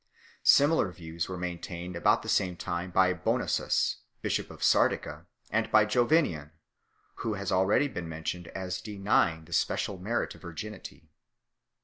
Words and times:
Similar 0.41 0.91
views 0.91 1.29
were 1.29 1.37
maintained 1.37 1.95
about 1.95 2.23
the 2.23 2.27
same 2.27 2.55
time 2.57 2.89
by 2.89 3.13
Bonosus, 3.13 3.97
bishop 4.23 4.49
of 4.49 4.63
Sardica, 4.63 5.27
and 5.51 5.69
by 5.69 5.85
Jovinian, 5.85 6.49
who 7.17 7.35
has 7.35 7.51
already 7.51 7.87
been 7.87 8.09
mentioned 8.09 8.47
as 8.47 8.81
denying 8.81 9.45
the 9.45 9.53
special 9.53 9.99
merit 9.99 10.33
of 10.33 10.41
virginity. 10.41 11.11